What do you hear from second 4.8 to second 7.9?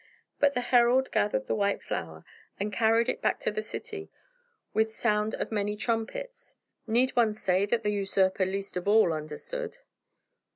sound of many trumpets. Need one say that